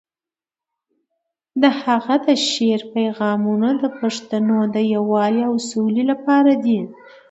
د 1.61 1.63
هغه 1.81 2.15
د 2.25 2.27
شعر 2.49 2.81
پیغامونه 2.95 3.67
د 3.81 3.83
پښتنو 3.99 4.57
د 4.75 4.77
یووالي 4.93 5.41
او 5.49 5.55
سولې 5.71 6.03
لپاره 6.11 6.51
دي. 6.65 6.79